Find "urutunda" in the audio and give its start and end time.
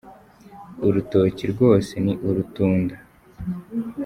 2.27-2.95